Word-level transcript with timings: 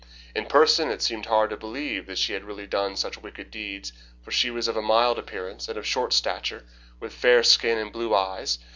In 0.35 0.47
person 0.47 0.89
it 0.89 1.03
seemed 1.03 1.27
hard 1.27 1.51
to 1.51 1.55
believe 1.57 2.07
that 2.07 2.17
she 2.17 2.33
had 2.33 2.43
really 2.43 2.65
done 2.65 2.95
such 2.95 3.21
wicked 3.21 3.51
deeds, 3.51 3.93
for 4.23 4.31
she 4.31 4.49
was 4.49 4.67
of 4.67 4.75
a 4.75 4.81
mild 4.81 5.19
appearance, 5.19 5.67
and 5.69 5.77
of 5.77 5.85
short 5.85 6.11
stature, 6.11 6.65
with 6.99 7.13
a 7.13 7.15
fair 7.15 7.43
skin 7.43 7.77
and 7.77 7.91
blue 7.93 8.15
eyes. 8.15 8.57